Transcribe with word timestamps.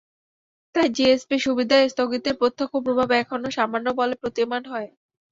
তাই 0.75 0.87
জিএসপি 0.95 1.35
সুবিধা 1.39 1.77
স্থগিতের 1.85 2.35
প্রত্যক্ষ 2.41 2.73
প্রভাব 2.85 3.09
এখনো 3.17 3.47
সামান্য 3.57 3.87
বলে 3.99 4.15
প্রতীয়মান 4.21 4.63
হয়। 4.65 4.89